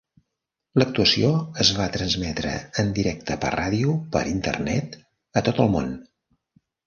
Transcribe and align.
L'actuació 0.83 1.27
es 1.63 1.69
va 1.79 1.85
transmetre 1.97 2.53
en 2.83 2.89
directe 2.99 3.37
per 3.45 3.51
ràdio 3.57 3.93
per 4.15 4.23
Internet 4.33 4.97
a 5.43 5.47
tot 5.51 5.61
el 5.67 5.73
món. 5.77 5.93